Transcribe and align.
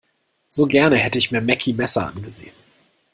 So 0.47 0.65
gerne 0.65 0.97
hätte 0.97 1.19
ich 1.19 1.29
mir 1.29 1.41
Meckie 1.41 1.73
Messer 1.73 2.07
angesehen. 2.07 2.55